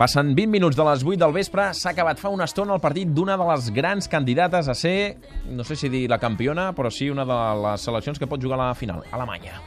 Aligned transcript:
Passen 0.00 0.30
20 0.32 0.48
minuts 0.48 0.78
de 0.78 0.84
les 0.86 1.02
8 1.04 1.20
del 1.20 1.34
vespre, 1.34 1.66
s'ha 1.76 1.90
acabat 1.90 2.16
fa 2.16 2.30
una 2.32 2.46
estona 2.48 2.72
el 2.72 2.80
partit 2.80 3.10
d'una 3.12 3.34
de 3.36 3.44
les 3.50 3.66
grans 3.76 4.08
candidates 4.08 4.70
a 4.72 4.74
ser, 4.74 5.18
no 5.44 5.60
sé 5.60 5.76
si 5.76 5.90
dir 5.92 6.06
la 6.08 6.16
campiona, 6.16 6.70
però 6.72 6.88
sí 6.88 7.10
una 7.12 7.26
de 7.28 7.36
les 7.66 7.84
seleccions 7.84 8.16
que 8.16 8.24
pot 8.30 8.40
jugar 8.40 8.56
a 8.56 8.70
la 8.70 8.74
final, 8.74 9.04
Alemanya. 9.12 9.60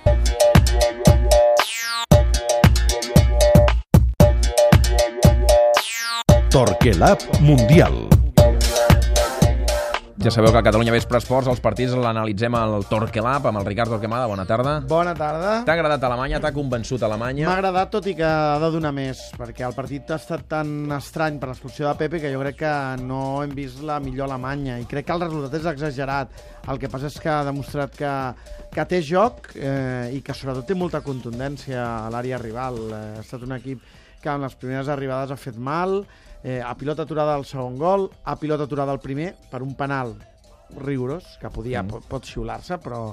Torquelab 6.50 7.29
Mundial. 7.45 8.12
Ja 10.21 10.30
sabeu 10.30 10.52
que 10.54 10.59
a 10.59 10.64
Catalunya 10.64 10.93
Vespre 10.93 11.18
Esports 11.18 11.48
els 11.50 11.59
partits 11.64 11.95
l'analitzem 11.98 12.54
al 12.54 12.84
Torquelab 12.86 13.48
amb 13.50 13.57
el 13.57 13.66
Ricard 13.66 13.89
Torquemada. 13.95 14.27
Bona 14.30 14.43
tarda. 14.45 14.75
Bona 14.86 15.16
tarda. 15.18 15.54
T'ha 15.66 15.73
agradat 15.73 16.04
Alemanya? 16.05 16.38
T'ha 16.43 16.52
convençut 16.54 17.02
Alemanya? 17.02 17.48
M'ha 17.48 17.55
agradat, 17.57 17.89
tot 17.95 18.05
i 18.12 18.13
que 18.20 18.27
ha 18.27 18.59
de 18.62 18.70
donar 18.76 18.91
més, 18.94 19.23
perquè 19.39 19.66
el 19.66 19.73
partit 19.73 20.13
ha 20.13 20.20
estat 20.21 20.45
tan 20.52 20.91
estrany 20.94 21.39
per 21.41 21.49
l'expulsió 21.49 21.88
de 21.89 21.95
Pepe 21.98 22.22
que 22.22 22.30
jo 22.30 22.44
crec 22.44 22.59
que 22.62 22.73
no 23.02 23.23
hem 23.41 23.55
vist 23.58 23.81
la 23.81 23.98
millor 24.03 24.30
Alemanya, 24.30 24.77
i 24.77 24.86
crec 24.86 25.09
que 25.09 25.17
el 25.17 25.26
resultat 25.26 25.58
és 25.58 25.66
exagerat. 25.73 26.38
El 26.70 26.77
que 26.84 26.91
passa 26.94 27.09
és 27.09 27.17
que 27.17 27.34
ha 27.34 27.41
demostrat 27.50 27.98
que, 27.98 28.14
que 28.75 28.86
té 28.94 29.02
joc 29.02 29.50
eh, 29.58 30.14
i 30.14 30.22
que 30.22 30.38
sobretot 30.38 30.70
té 30.70 30.77
molta 30.77 31.02
contundència 31.02 31.81
a 32.05 32.14
l'àrea 32.14 32.38
rival. 32.38 32.77
Eh, 32.86 33.02
ha 33.17 33.25
estat 33.25 33.50
un 33.50 33.58
equip 33.58 33.81
que 34.22 34.30
en 34.30 34.45
les 34.45 34.53
primeres 34.61 34.94
arribades 34.94 35.34
ha 35.34 35.41
fet 35.41 35.58
mal, 35.58 36.03
eh, 36.43 36.61
a 36.61 36.75
pilota 36.75 37.07
aturada 37.07 37.33
al 37.35 37.47
segon 37.47 37.79
gol, 37.79 38.09
a 38.23 38.35
pilota 38.35 38.67
aturada 38.67 38.91
al 38.91 39.02
primer, 39.02 39.33
per 39.49 39.63
un 39.63 39.73
penal 39.79 40.13
rigorós, 40.83 41.38
que 41.41 41.49
podia, 41.53 41.83
mm. 41.83 41.95
pot, 41.95 42.05
pot 42.09 42.27
xiular-se, 42.27 42.79
però 42.83 43.07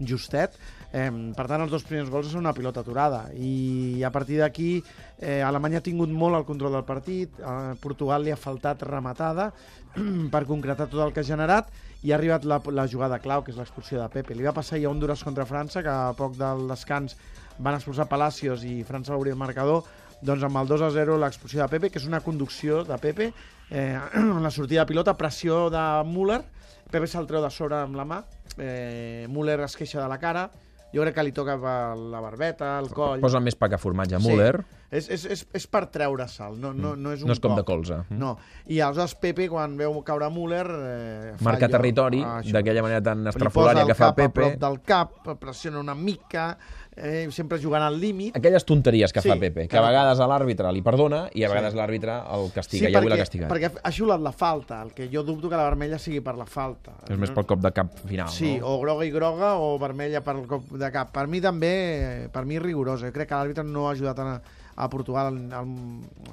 justet. 0.00 0.56
Eh, 0.92 1.10
per 1.36 1.46
tant, 1.48 1.62
els 1.64 1.72
dos 1.72 1.84
primers 1.84 2.10
gols 2.12 2.30
són 2.30 2.44
una 2.44 2.54
pilota 2.56 2.82
aturada. 2.84 3.26
I 3.34 4.02
a 4.06 4.12
partir 4.12 4.38
d'aquí, 4.40 4.82
eh, 5.18 5.40
Alemanya 5.42 5.80
ha 5.80 5.86
tingut 5.86 6.12
molt 6.12 6.38
el 6.38 6.46
control 6.48 6.76
del 6.76 6.86
partit, 6.88 7.40
a 7.40 7.74
Portugal 7.80 8.22
li 8.22 8.32
ha 8.32 8.38
faltat 8.38 8.84
rematada 8.86 9.50
per 10.32 10.46
concretar 10.46 10.88
tot 10.88 11.02
el 11.06 11.12
que 11.12 11.24
ha 11.24 11.30
generat, 11.30 11.72
i 12.04 12.12
ha 12.12 12.18
arribat 12.20 12.44
la, 12.44 12.60
la 12.70 12.86
jugada 12.86 13.18
clau, 13.18 13.42
que 13.42 13.50
és 13.50 13.58
l'expulsió 13.58 13.98
de 13.98 14.08
Pepe. 14.12 14.36
Li 14.36 14.46
va 14.46 14.54
passar 14.56 14.78
ja 14.78 14.88
a 14.90 14.92
Honduras 14.92 15.24
contra 15.26 15.48
França, 15.48 15.82
que 15.82 15.90
a 15.90 16.14
poc 16.16 16.36
del 16.38 16.68
descans 16.70 17.16
van 17.58 17.74
expulsar 17.78 18.08
Palacios 18.10 18.64
i 18.64 18.82
França 18.84 19.12
va 19.14 19.18
obrir 19.20 19.32
el 19.34 19.40
marcador, 19.40 19.84
doncs 20.20 20.42
amb 20.48 20.56
el 20.62 20.68
2 20.68 20.82
a 20.82 20.90
0 20.94 21.18
l'expulsió 21.20 21.62
de 21.62 21.68
Pepe, 21.68 21.90
que 21.90 21.98
és 22.00 22.06
una 22.08 22.20
conducció 22.24 22.82
de 22.84 22.98
Pepe, 22.98 23.32
eh, 23.70 23.98
en 24.14 24.42
la 24.42 24.50
sortida 24.50 24.84
de 24.84 24.92
pilota, 24.92 25.16
pressió 25.16 25.66
de 25.70 25.86
Müller, 26.08 26.42
Pepe 26.90 27.08
se'l 27.10 27.26
treu 27.26 27.42
de 27.42 27.50
sobre 27.50 27.80
amb 27.82 27.96
la 27.98 28.04
mà, 28.06 28.22
eh, 28.58 29.26
Müller 29.28 29.60
es 29.66 29.76
queixa 29.76 30.00
de 30.02 30.08
la 30.08 30.18
cara, 30.22 30.48
jo 30.94 31.02
crec 31.02 31.16
que 31.18 31.22
li 31.26 31.32
toca 31.34 31.56
la 31.58 32.20
barbeta, 32.22 32.78
el 32.80 32.86
coll... 32.94 33.20
Posa 33.20 33.40
més 33.42 33.56
pa 33.58 33.68
que 33.68 33.76
formatge, 33.76 34.16
Müller. 34.22 34.60
Sí. 34.62 34.72
És, 34.96 35.08
és, 35.10 35.24
és, 35.34 35.40
és 35.58 35.64
per 35.66 35.82
treure 35.90 36.24
sal, 36.30 36.54
no, 36.62 36.70
no, 36.72 36.92
no 36.94 37.10
és 37.12 37.24
un 37.24 37.26
No 37.28 37.34
és 37.34 37.40
com 37.42 37.50
cop. 37.52 37.58
de 37.58 37.64
colze. 37.66 37.96
No. 38.16 38.36
I 38.70 38.78
aleshores 38.80 39.16
Pepe, 39.20 39.48
quan 39.50 39.74
veu 39.76 39.98
caure 40.06 40.28
Müller... 40.32 40.62
Eh, 40.70 41.32
Marca 41.44 41.68
territori, 41.68 42.22
d'aquella 42.54 42.84
manera 42.86 43.02
tan 43.02 43.24
Li 43.24 43.26
posa 43.26 43.34
estrafolària 43.34 43.82
el 43.82 43.90
que 43.90 43.98
fa 43.98 44.12
cap 44.12 44.14
a 44.14 44.20
Pepe. 44.22 44.38
prop 44.38 44.60
del 44.62 44.78
cap, 44.86 45.18
pressiona 45.42 45.82
una 45.82 45.98
mica, 45.98 46.52
eh, 46.96 47.28
sempre 47.30 47.58
jugant 47.60 47.82
al 47.84 48.00
límit. 48.00 48.36
Aquelles 48.36 48.64
tonteries 48.64 49.12
que 49.12 49.20
Sí, 49.20 49.28
fa 49.28 49.36
Pepe, 49.36 49.62
que 49.62 49.68
que- 49.68 49.76
a 49.78 49.82
vegades 49.82 50.18
a 50.20 50.26
l'àrbitre 50.26 50.72
li 50.72 50.82
perdona 50.82 51.28
i 51.34 51.44
a 51.44 51.48
Sí. 51.48 51.54
vegades 51.54 51.74
l'àrbitre 51.74 52.16
el 52.34 52.50
castiga, 52.52 52.88
i 52.88 52.94
avui 52.94 53.08
l'ha 53.10 53.16
castigat. 53.16 53.50
perquè 53.50 53.70
ha 53.82 53.90
xiulat 53.92 54.20
la 54.20 54.32
falta, 54.32 54.82
el 54.82 54.92
que 54.94 55.08
jo 55.12 55.22
dubto 55.22 55.48
que 55.48 55.56
la 55.56 55.64
vermella 55.64 55.98
sigui 55.98 56.20
per 56.20 56.36
la 56.36 56.46
falta. 56.46 56.92
És 57.08 57.16
més 57.18 57.30
pel 57.30 57.44
cop 57.46 57.60
de 57.60 57.72
cap 57.72 57.92
final, 58.06 58.28
Sí, 58.28 58.58
no? 58.58 58.66
o 58.68 58.80
groga 58.80 59.04
i 59.04 59.10
groga 59.10 59.54
o 59.56 59.78
vermella 59.78 60.22
per 60.22 60.36
el 60.36 60.46
cop 60.46 60.70
de 60.70 60.90
cap. 60.90 61.12
Per 61.12 61.26
mi 61.28 61.40
també, 61.40 62.28
per 62.32 62.44
mi 62.46 62.58
rigorosa. 62.58 63.06
Jo 63.06 63.12
crec 63.12 63.28
que 63.28 63.34
l'àrbitre 63.34 63.64
no 63.64 63.88
ha 63.88 63.92
ajudat 63.92 64.18
a, 64.18 64.40
a 64.76 64.88
Portugal, 64.92 65.32
al, 65.56 65.70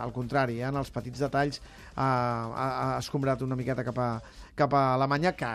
al 0.03 0.11
contrari, 0.13 0.59
eh? 0.59 0.67
en 0.67 0.75
els 0.75 0.91
petits 0.91 1.21
detalls 1.23 1.61
ha, 1.95 2.05
ha, 2.05 2.65
ha 2.67 2.97
escombrat 2.99 3.41
una 3.45 3.55
miqueta 3.55 3.85
cap 3.87 3.99
a, 4.03 4.07
cap 4.59 4.73
a 4.75 4.81
Alemanya, 4.97 5.31
que 5.39 5.51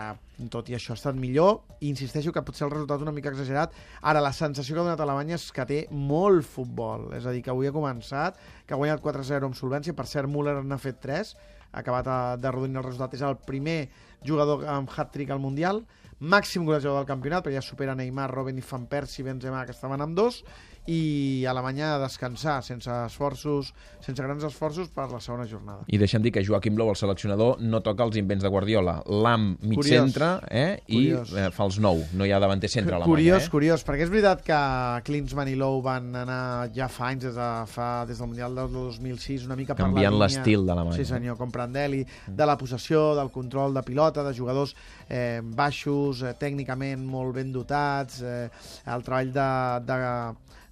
tot 0.49 0.69
i 0.71 0.75
això 0.77 0.95
ha 0.95 0.97
estat 0.99 1.15
millor, 1.19 1.61
i 1.79 1.89
insisteixo 1.91 2.33
que 2.33 2.41
potser 2.47 2.65
el 2.67 2.71
resultat 2.73 3.03
una 3.05 3.13
mica 3.15 3.29
exagerat. 3.29 3.75
Ara, 4.01 4.21
la 4.23 4.33
sensació 4.33 4.73
que 4.75 4.81
ha 4.81 4.87
donat 4.89 5.03
Alemanya 5.05 5.37
és 5.37 5.49
que 5.53 5.65
té 5.69 5.79
molt 5.91 6.47
futbol, 6.47 7.09
és 7.17 7.25
a 7.27 7.33
dir, 7.35 7.43
que 7.45 7.53
avui 7.53 7.69
ha 7.69 7.75
començat, 7.75 8.39
que 8.65 8.73
ha 8.73 8.79
guanyat 8.81 9.03
4-0 9.05 9.49
amb 9.51 9.57
solvència, 9.59 9.93
per 9.95 10.07
cert, 10.09 10.31
Müller 10.31 10.57
n'ha 10.63 10.79
fet 10.81 10.99
3, 11.03 11.35
ha 11.69 11.83
acabat 11.83 12.07
a- 12.09 12.37
de 12.41 12.51
rodint 12.51 12.79
el 12.81 12.87
resultat, 12.87 13.13
és 13.13 13.21
el 13.21 13.37
primer 13.45 13.89
jugador 14.25 14.65
amb 14.67 14.91
hat-trick 14.95 15.31
al 15.31 15.39
Mundial, 15.43 15.83
màxim 16.19 16.65
golejador 16.67 16.99
del 16.99 17.07
campionat, 17.07 17.45
perquè 17.45 17.59
ja 17.59 17.63
supera 17.63 17.95
Neymar, 17.95 18.29
Robben 18.31 18.57
i 18.59 18.65
Van 18.71 18.87
Persie, 18.91 19.23
Benzema, 19.23 19.63
que 19.65 19.75
estaven 19.75 20.01
amb 20.03 20.17
dos, 20.17 20.43
i 20.89 21.45
Alemanya 21.45 21.93
a 21.95 21.99
descansar 22.01 22.63
sense 22.65 22.89
esforços, 22.89 23.73
sense 24.01 24.23
grans 24.23 24.43
esforços 24.47 24.89
per 24.89 25.05
la 25.11 25.19
segona 25.21 25.45
jornada. 25.45 25.83
I 25.85 25.99
deixa'm 26.01 26.23
dir 26.25 26.31
que 26.33 26.41
Joaquim 26.45 26.77
Lou, 26.79 26.89
el 26.89 26.97
seleccionador, 26.97 27.59
no 27.61 27.81
toca 27.85 28.07
els 28.07 28.17
invents 28.17 28.41
de 28.43 28.49
Guardiola. 28.49 28.95
L'AM 29.05 29.51
mig 29.61 29.77
Curiós. 29.77 29.91
centre 29.93 30.31
eh? 30.49 30.79
i 30.87 31.11
Curiós. 31.11 31.33
eh, 31.37 31.49
fa 31.53 31.67
els 31.69 31.77
nou. 31.83 32.01
No 32.17 32.25
hi 32.25 32.33
ha 32.33 32.39
davanter 32.41 32.71
centre 32.73 32.95
a 32.95 32.97
Alemanya. 32.97 33.11
Curiós, 33.13 33.45
eh? 33.45 33.51
curiós, 33.53 33.85
perquè 33.85 34.07
és 34.07 34.13
veritat 34.13 34.41
que 34.45 34.59
Klinsmann 35.05 35.51
i 35.51 35.55
Lowe 35.59 35.83
van 35.85 36.09
anar 36.23 36.41
ja 36.73 36.89
fa 36.89 37.11
anys, 37.13 37.27
des, 37.27 37.37
de, 37.37 37.49
fa, 37.69 37.89
des 38.09 38.17
del 38.17 38.31
Mundial 38.31 38.57
del 38.57 38.73
2006, 38.73 39.45
una 39.45 39.59
mica 39.59 39.77
per 39.77 39.85
Canviant 39.85 40.15
la 40.17 40.25
línia... 40.25 40.39
l'estil 40.41 40.65
d'Alemanya. 40.65 40.97
Sí, 40.97 41.05
senyor, 41.05 41.37
com 41.37 41.53
Prandelli, 41.53 42.01
de 42.25 42.49
la 42.49 42.57
possessió, 42.57 43.13
del 43.19 43.29
control 43.29 43.77
de 43.77 43.85
pilota, 43.85 44.08
de 44.15 44.33
jugadors 44.33 44.75
eh, 45.07 45.39
baixos, 45.41 46.23
eh, 46.23 46.33
tècnicament 46.39 47.05
molt 47.05 47.35
ben 47.37 47.51
dotats, 47.53 48.21
eh, 48.21 48.49
el 48.85 49.05
treball 49.05 49.31
de, 49.35 49.49
de, 49.87 49.99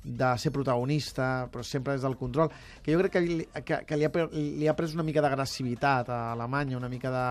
de 0.07 0.31
ser 0.39 0.53
protagonista, 0.55 1.47
però 1.51 1.63
sempre 1.63 1.97
des 1.97 2.05
del 2.05 2.17
control, 2.17 2.51
que 2.83 2.93
jo 2.93 3.01
crec 3.03 3.17
que, 3.17 3.21
li, 3.21 3.47
que, 3.65 3.81
que 3.87 3.99
li, 3.99 4.07
ha, 4.07 4.27
li 4.31 4.67
ha 4.67 4.75
pres 4.77 4.95
una 4.95 5.05
mica 5.07 5.23
d'agressivitat 5.23 6.09
a 6.09 6.21
Alemanya, 6.31 6.79
una 6.79 6.91
mica 6.91 7.11
de 7.11 7.25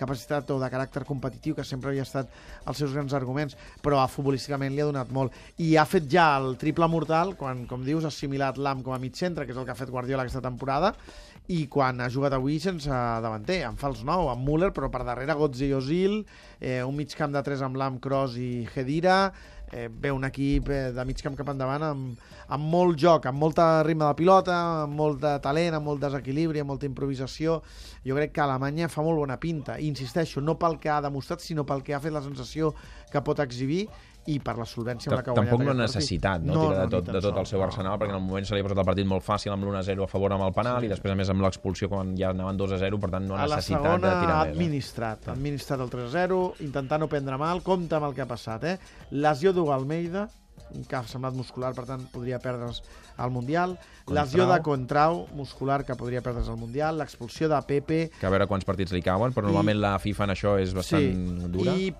capacitat 0.00 0.48
o 0.52 0.58
de 0.60 0.68
caràcter 0.72 1.04
competitiu, 1.08 1.54
que 1.56 1.64
sempre 1.66 1.92
havia 1.92 2.04
estat 2.06 2.30
els 2.68 2.80
seus 2.80 2.94
grans 2.96 3.14
arguments, 3.16 3.56
però 3.84 4.00
a 4.00 4.08
futbolísticament 4.10 4.74
li 4.74 4.82
ha 4.82 4.88
donat 4.88 5.12
molt. 5.14 5.36
I 5.60 5.74
ha 5.76 5.86
fet 5.88 6.08
ja 6.10 6.32
el 6.40 6.56
triple 6.60 6.88
mortal, 6.90 7.34
quan, 7.40 7.66
com 7.70 7.84
dius, 7.86 8.06
ha 8.06 8.12
assimilat 8.12 8.58
l'AM 8.58 8.84
com 8.86 8.96
a 8.96 9.00
mig 9.02 9.18
centre, 9.18 9.46
que 9.46 9.54
és 9.54 9.60
el 9.60 9.68
que 9.68 9.74
ha 9.74 9.78
fet 9.78 9.92
Guardiola 9.92 10.26
aquesta 10.26 10.44
temporada, 10.44 10.94
i 11.50 11.64
quan 11.66 11.98
ha 11.98 12.10
jugat 12.12 12.36
avui 12.36 12.60
sense 12.62 12.90
davanter, 13.24 13.62
en 13.66 13.78
fals 13.80 14.04
nou, 14.06 14.28
amb 14.30 14.44
Müller, 14.46 14.70
però 14.74 14.90
per 14.92 15.02
darrere 15.06 15.34
Götze 15.38 15.66
i 15.66 15.74
Ozil, 15.74 16.20
eh, 16.60 16.80
un 16.86 16.94
mig 16.94 17.14
camp 17.18 17.34
de 17.34 17.42
tres 17.42 17.64
amb 17.66 17.78
l'AM, 17.80 17.98
Kroos 18.02 18.36
i 18.38 18.68
Hedira, 18.70 19.32
eh, 19.72 19.88
ve 19.90 20.12
un 20.12 20.24
equip 20.24 20.68
eh, 20.68 20.90
de 20.92 21.04
mig 21.04 21.22
camp 21.22 21.36
cap 21.38 21.48
endavant 21.52 21.84
amb, 21.86 22.26
amb 22.50 22.68
molt 22.72 22.98
joc, 22.98 23.26
amb 23.30 23.38
molta 23.38 23.82
ritme 23.86 24.06
de 24.06 24.18
pilota, 24.18 24.58
amb 24.84 24.96
molt 24.98 25.20
de 25.22 25.36
talent, 25.44 25.76
amb 25.78 25.86
molt 25.86 26.02
desequilibri, 26.02 26.62
amb 26.62 26.74
molta 26.74 26.88
improvisació. 26.88 27.60
Jo 28.06 28.18
crec 28.18 28.34
que 28.34 28.44
Alemanya 28.44 28.90
fa 28.90 29.04
molt 29.06 29.22
bona 29.22 29.38
pinta. 29.40 29.78
I 29.78 29.88
insisteixo, 29.88 30.42
no 30.42 30.58
pel 30.58 30.78
que 30.82 30.90
ha 30.90 31.00
demostrat, 31.04 31.44
sinó 31.44 31.66
pel 31.66 31.84
que 31.86 31.94
ha 31.94 32.02
fet 32.02 32.14
la 32.14 32.24
sensació 32.24 32.74
que 33.10 33.22
pot 33.22 33.42
exhibir 33.44 33.86
i 34.28 34.36
per 34.44 34.54
la 34.58 34.66
solvència 34.68 35.08
amb 35.08 35.16
la 35.16 35.22
que 35.24 35.32
ha 35.32 35.34
guanyat 35.34 35.50
Tampoc 35.50 35.64
no 35.64 35.70
ha 35.70 35.74
aquest 35.74 35.80
partit. 35.80 35.96
necessitat 35.96 36.42
no, 36.44 36.64
de 36.74 36.86
tot, 36.92 37.06
de 37.08 37.22
tot 37.24 37.38
el 37.40 37.46
seu 37.48 37.58
no, 37.58 37.66
arsenal, 37.66 37.94
no. 37.94 38.00
perquè 38.02 38.12
en 38.12 38.18
el 38.18 38.26
moment 38.26 38.46
se 38.46 38.54
li 38.54 38.60
ha 38.60 38.66
posat 38.66 38.82
el 38.82 38.88
partit 38.90 39.08
molt 39.08 39.24
fàcil 39.24 39.54
amb 39.54 39.64
l'1-0 39.64 40.04
a 40.04 40.08
favor 40.10 40.34
amb 40.36 40.44
el 40.46 40.52
penal 40.56 40.84
i 40.84 40.90
després, 40.92 41.14
a 41.14 41.18
més, 41.18 41.30
amb 41.32 41.44
l'expulsió 41.44 41.88
quan 41.90 42.12
ja 42.18 42.34
anaven 42.34 42.60
2-0, 42.60 43.00
per 43.00 43.10
tant, 43.14 43.28
no 43.30 43.38
ha 43.38 43.46
a 43.46 43.48
la 43.48 43.60
necessitat 43.60 43.80
segona 43.86 44.02
de 44.04 44.26
tirar 44.26 44.36
més. 44.36 44.50
Eh? 44.50 44.56
administrat, 44.58 45.28
ha 45.28 45.34
administrat 45.34 45.84
el 45.86 45.92
3-0, 45.94 46.40
intentant 46.66 47.04
no 47.04 47.08
prendre 47.12 47.40
mal, 47.40 47.64
compte 47.66 47.96
amb 47.96 48.10
el 48.10 48.16
que 48.18 48.24
ha 48.26 48.28
passat, 48.30 48.68
eh? 48.68 48.76
Lesió 49.24 49.54
d'Hugo 49.60 49.76
Almeida, 49.76 50.26
que 50.88 50.94
ha 50.96 51.02
semblat 51.10 51.34
muscular, 51.34 51.72
per 51.74 51.84
tant 51.88 52.04
podria 52.12 52.38
perdre's 52.38 52.80
al 53.20 53.32
Mundial. 53.34 53.72
Lesió 54.08 54.46
de 54.46 54.60
Contrau, 54.62 55.24
muscular, 55.34 55.82
que 55.84 55.96
podria 55.98 56.22
perdre's 56.22 56.48
al 56.48 56.56
Mundial. 56.60 56.96
L'expulsió 57.00 57.48
de 57.50 57.58
Pepe. 57.66 57.98
Que 58.20 58.26
a 58.28 58.30
veure 58.30 58.46
quants 58.46 58.64
partits 58.68 58.94
li 58.94 59.02
cauen, 59.02 59.34
però 59.34 59.44
I- 59.48 59.50
normalment 59.50 59.80
la 59.82 59.96
FIFA 59.98 60.24
en 60.28 60.34
això 60.36 60.54
és 60.62 60.72
bastant 60.74 61.50
dura. 61.52 61.74
I 61.74 61.92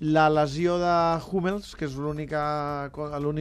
la 0.00 0.28
lesió 0.32 0.78
de 0.80 0.92
Hummels, 1.30 1.74
que 1.76 1.84
és 1.88 1.96
l'únic 1.96 2.32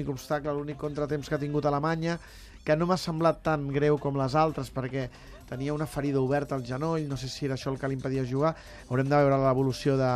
obstacle, 0.09 0.53
l'únic 0.53 0.77
contratemps 0.79 1.29
que 1.29 1.35
ha 1.35 1.39
tingut 1.39 1.65
Alemanya, 1.65 2.17
que 2.63 2.75
no 2.75 2.85
m'ha 2.87 2.97
semblat 2.99 3.41
tan 3.43 3.67
greu 3.71 3.97
com 3.97 4.17
les 4.19 4.35
altres, 4.35 4.71
perquè 4.73 5.09
tenia 5.49 5.73
una 5.73 5.87
ferida 5.89 6.21
oberta 6.21 6.55
al 6.55 6.65
genoll, 6.65 7.07
no 7.09 7.17
sé 7.17 7.27
si 7.27 7.47
era 7.47 7.57
això 7.57 7.73
el 7.73 7.79
que 7.81 7.89
li 7.89 7.97
impedia 7.97 8.25
jugar, 8.27 8.53
haurem 8.89 9.09
de 9.09 9.17
veure 9.17 9.41
l'evolució 9.41 9.97
de, 9.97 10.11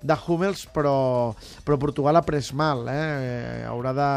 de 0.00 0.16
Hummels, 0.26 0.64
però, 0.72 0.96
però 1.64 1.78
Portugal 1.78 2.16
ha 2.16 2.24
pres 2.24 2.54
mal, 2.56 2.86
eh? 2.88 3.64
haurà 3.68 3.92
de 3.96 4.10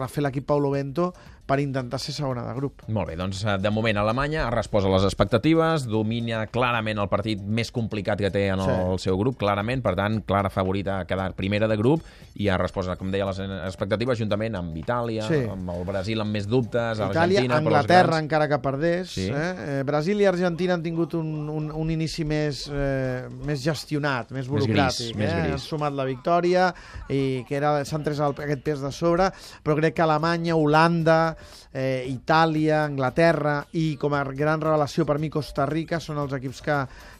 refer 0.00 0.26
l'equip 0.26 0.48
Paulo 0.50 0.74
Bento 0.74 1.12
per 1.46 1.60
intentar 1.62 2.00
ser 2.02 2.12
segona 2.12 2.42
de 2.42 2.52
grup. 2.56 2.82
Molt 2.88 3.06
bé, 3.08 3.14
doncs 3.16 3.44
eh, 3.46 3.56
de 3.62 3.70
moment 3.70 3.96
Alemanya 4.02 4.46
ha 4.46 4.50
respost 4.50 4.86
a 4.86 4.90
les 4.90 5.04
expectatives, 5.06 5.84
domina 5.86 6.46
clarament 6.50 6.98
el 6.98 7.08
partit 7.08 7.40
més 7.40 7.70
complicat 7.70 8.18
que 8.18 8.30
té 8.34 8.48
en 8.48 8.60
Sí. 8.60 8.70
el 8.70 8.98
seu 8.98 9.16
grup, 9.18 9.36
clarament, 9.38 9.82
per 9.82 9.94
tant, 9.94 10.20
clara 10.26 10.50
favorita 10.50 10.98
a 11.00 11.04
quedar 11.06 11.32
primera 11.34 11.68
de 11.68 11.76
grup 11.76 12.02
i 12.34 12.48
ha 12.48 12.58
respost, 12.58 12.90
com 12.98 13.10
deia, 13.10 13.24
a 13.24 13.28
les 13.30 13.38
expectatives 13.68 14.18
juntament 14.18 14.56
amb 14.56 14.74
Itàlia, 14.76 15.22
Sí. 15.22 15.44
amb 15.48 15.70
el 15.70 15.84
Brasil 15.84 16.20
amb 16.20 16.32
més 16.32 16.46
dubtes, 16.48 16.98
Itàlia, 16.98 17.06
Argentina... 17.22 17.54
les 17.54 17.58
Anglaterra 17.66 18.06
grans- 18.08 18.22
encara 18.24 18.48
que 18.48 18.58
perdés, 18.58 19.08
Sí. 19.10 19.28
eh? 19.32 19.78
Eh, 19.78 19.82
Brasil 19.86 20.20
i 20.20 20.26
Argentina 20.26 20.74
han 20.74 20.82
tingut 20.82 21.14
un, 21.14 21.48
un, 21.48 21.70
un 21.70 21.90
inici 21.90 22.24
més, 22.24 22.68
eh, 22.72 23.28
més 23.44 23.62
gestionat, 23.62 24.30
més 24.32 24.48
Més 24.48 24.50
burocràtic. 24.50 25.12
gris, 25.14 25.16
més 25.16 25.30
eh? 25.32 25.40
gris. 25.42 25.52
Han 25.52 25.58
sumat 25.60 25.92
la 25.92 26.04
victòria 26.04 26.74
i 27.08 27.44
que 27.48 27.56
era 27.56 27.84
s'han 27.84 28.02
tres 28.02 28.18
el, 28.18 28.32
aquest 28.32 28.62
pes 28.62 28.80
de 28.80 28.90
sobre, 28.92 29.30
però 29.62 29.76
crec 29.76 29.94
que 29.94 30.02
Alemanya, 30.02 30.56
Holanda, 30.56 31.35
eh, 31.72 32.06
Itàlia, 32.10 32.84
Anglaterra 32.84 33.58
i 33.76 33.96
com 34.00 34.14
a 34.16 34.22
gran 34.28 34.60
revelació 34.60 35.06
per 35.06 35.18
mi 35.22 35.30
Costa 35.30 35.66
Rica 35.68 36.00
són 36.00 36.18
els 36.22 36.32
equips 36.36 36.62
que, 36.64 36.76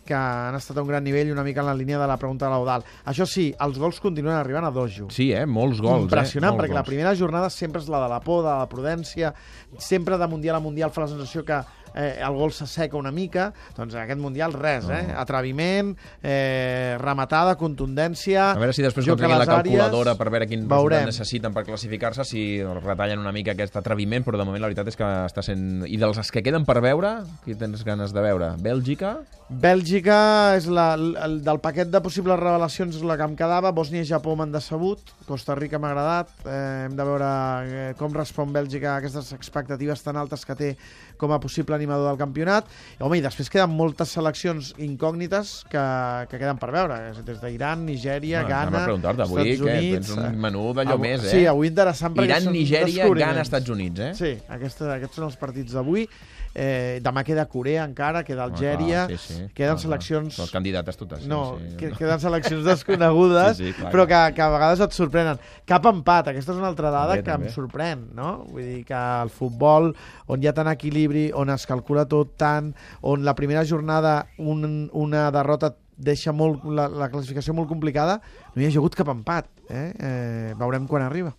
que 0.07 0.17
han 0.17 0.57
estat 0.59 0.79
a 0.79 0.85
un 0.85 0.91
gran 0.91 1.05
nivell 1.05 1.33
una 1.35 1.45
mica 1.47 1.63
en 1.65 1.71
la 1.71 1.75
línia 1.77 1.99
de 2.01 2.09
la 2.09 2.19
pregunta 2.21 2.47
de 2.47 2.55
l'Eudal. 2.55 2.85
Això 3.07 3.27
sí, 3.29 3.49
els 3.61 3.79
gols 3.79 4.01
continuen 4.01 4.37
arribant 4.37 4.69
a 4.69 4.73
dojo. 4.75 5.11
Sí, 5.15 5.31
eh? 5.33 5.47
Molts 5.47 5.81
gols. 5.85 6.07
Impressionant, 6.09 6.53
eh? 6.53 6.57
Molts 6.57 6.65
perquè 6.65 6.77
la 6.77 6.83
gols. 6.83 6.93
primera 6.93 7.15
jornada 7.19 7.51
sempre 7.51 7.83
és 7.83 7.91
la 7.93 8.03
de 8.05 8.13
la 8.13 8.21
por, 8.25 8.45
de 8.47 8.53
la 8.53 8.69
prudència, 8.71 9.35
sempre 9.79 10.19
de 10.19 10.29
Mundial 10.31 10.57
a 10.57 10.65
Mundial 10.65 10.95
fa 10.95 11.05
la 11.05 11.13
sensació 11.13 11.45
que 11.45 11.61
eh, 11.95 12.19
el 12.25 12.35
gol 12.37 12.53
s'asseca 12.53 12.97
una 12.99 13.13
mica, 13.13 13.51
doncs 13.77 13.95
en 13.95 14.03
aquest 14.03 14.21
Mundial 14.21 14.55
res, 14.57 14.89
eh? 14.91 15.15
Atreviment, 15.17 15.95
eh, 16.23 16.97
rematada, 17.01 17.57
contundència... 17.61 18.51
A 18.53 18.61
veure 18.61 18.75
si 18.77 18.85
després 18.85 19.07
aconseguim 19.07 19.37
la 19.37 19.45
àrees. 19.45 19.53
calculadora 19.55 20.17
per 20.19 20.31
veure 20.33 20.49
quin 20.51 20.67
Veurem. 20.69 21.07
necessiten 21.11 21.55
per 21.55 21.67
classificar-se, 21.69 22.25
si 22.27 22.45
retallen 22.83 23.23
una 23.23 23.33
mica 23.33 23.55
aquest 23.57 23.77
atreviment, 23.77 24.25
però 24.27 24.41
de 24.41 24.49
moment 24.49 24.63
la 24.63 24.71
veritat 24.71 24.93
és 24.93 24.99
que 24.99 25.11
està 25.31 25.45
sent... 25.47 25.85
I 25.87 26.01
dels 26.01 26.31
que 26.33 26.43
queden 26.43 26.67
per 26.67 26.81
veure, 26.85 27.19
qui 27.45 27.55
tens 27.59 27.85
ganes 27.87 28.13
de 28.15 28.25
veure? 28.25 28.55
Bèlgica? 28.63 29.17
Bèlgica 29.47 30.57
és 30.59 30.67
la, 30.67 30.89
el, 30.97 31.37
del 31.47 31.61
paquet 31.63 31.91
de 31.93 32.01
possibles 32.03 32.39
revelacions 32.41 32.97
és 32.99 33.05
la 33.07 33.15
que 33.19 33.29
em 33.29 33.37
quedava, 33.39 33.71
Bòsnia 33.71 34.03
i 34.03 34.09
Japó 34.09 34.35
m'han 34.35 34.51
decebut, 34.51 35.13
Costa 35.29 35.55
Rica 35.55 35.79
m'ha 35.79 35.93
agradat, 35.93 36.33
eh, 36.43 36.87
hem 36.87 36.97
de 36.99 37.07
veure 37.07 37.29
eh, 37.67 37.93
com 37.99 38.15
respon 38.17 38.51
Bèlgica 38.55 38.95
a 38.95 38.97
aquestes 38.99 39.31
expectatives 39.37 40.03
tan 40.03 40.19
altes 40.19 40.43
que 40.47 40.59
té 40.59 40.73
com 41.17 41.31
a 41.33 41.39
possible 41.41 41.76
animador 41.77 42.09
del 42.11 42.19
campionat. 42.21 42.67
I, 42.97 43.03
home, 43.07 43.19
i 43.21 43.25
després 43.25 43.51
queden 43.53 43.73
moltes 43.77 44.13
seleccions 44.17 44.73
incògnites 44.83 45.53
que, 45.71 45.85
que 46.31 46.41
queden 46.41 46.59
per 46.61 46.71
veure, 46.75 46.99
des 47.27 47.41
d'Iran, 47.43 47.85
Nigèria, 47.87 48.43
Ah, 48.43 48.49
Ghana, 48.51 48.85
avui, 49.29 49.43
Estats 49.53 49.63
què? 49.63 49.79
Units... 49.79 50.09
Tens 50.09 50.17
un 50.19 50.25
eh, 50.27 50.33
menú 50.47 50.67
d'allò 50.77 50.97
avui- 50.97 51.09
més, 51.13 51.25
eh? 51.25 51.35
Sí, 51.37 51.47
avui 51.51 51.69
interessant 51.73 52.17
Iran, 52.27 52.49
Nigèria. 52.53 53.07
Ghana, 53.13 53.45
Estats 53.47 53.71
Units, 53.77 54.01
eh? 54.01 54.13
Sí, 54.19 54.33
aquests, 54.59 54.83
aquests 54.99 55.21
són 55.21 55.29
els 55.31 55.37
partits 55.41 55.77
d'avui. 55.77 56.09
Eh, 56.59 57.01
demà 57.05 57.21
queda 57.23 57.43
Corea 57.53 57.83
encara, 57.85 58.23
queda 58.25 58.47
Algèria, 58.49 59.03
Ah, 59.03 59.09
clar, 59.11 59.19
sí, 59.21 59.35
sí. 59.35 59.49
queden 59.53 59.75
Ah, 59.77 59.83
seleccions... 59.83 60.39
Són 60.39 60.49
candidates 60.49 60.97
totes. 60.97 61.21
Sí, 61.27 61.29
No, 61.29 61.59
sí. 61.61 61.75
que, 61.77 61.91
queden 61.99 62.19
seleccions 62.23 62.65
desconegudes, 62.65 63.57
Sí, 63.61 63.67
sí, 63.67 63.73
clar, 63.77 63.91
però 63.93 64.07
que, 64.09 64.21
que 64.39 64.41
a 64.41 64.49
vegades 64.55 64.81
et 64.81 64.97
sorprenen. 64.97 65.37
Cap 65.69 65.85
empat, 65.93 66.31
aquesta 66.33 66.55
és 66.57 66.63
una 66.63 66.71
altra 66.73 66.89
dada 66.95 67.13
També, 67.19 67.23
que 67.27 67.31
també. 67.31 67.51
em 67.51 67.53
sorprèn, 67.53 68.07
no? 68.17 68.31
Vull 68.49 68.65
dir 68.65 68.85
que 68.89 68.97
el 68.97 69.29
futbol, 69.37 69.93
on 70.33 70.41
hi 70.41 70.49
ha 70.49 70.55
tant 70.57 70.73
equilibri, 70.73 71.27
on 71.37 71.53
es 71.53 71.69
calcula 71.69 72.07
tot 72.09 72.33
tant, 72.41 72.73
on 73.05 73.29
la 73.29 73.37
primera 73.37 73.61
jornada 73.69 74.23
un, 74.41 74.89
una 74.97 75.27
derrota 75.31 75.75
deixa 75.97 76.33
molt, 76.33 76.65
la, 76.73 76.89
la 76.89 77.11
classificació 77.13 77.53
molt 77.57 77.69
complicada, 77.69 78.17
no 78.55 78.63
hi 78.65 78.71
ha 78.71 78.73
hagut 78.73 78.97
cap 78.97 79.13
empat. 79.13 79.53
Eh? 79.69 79.91
Eh, 80.01 80.55
veurem 80.57 80.89
quan 80.89 81.05
arriba. 81.05 81.37